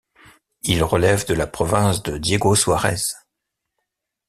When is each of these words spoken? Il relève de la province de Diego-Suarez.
Il 0.63 0.83
relève 0.83 1.27
de 1.27 1.35
la 1.35 1.45
province 1.45 2.01
de 2.01 2.17
Diego-Suarez. 2.17 3.03